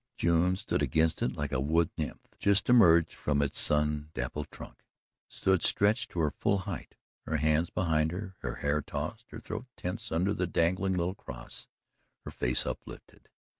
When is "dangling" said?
10.47-10.93